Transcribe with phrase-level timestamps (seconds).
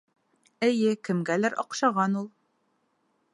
[0.67, 2.27] Эйе, кемгәлер оҡшаған шул.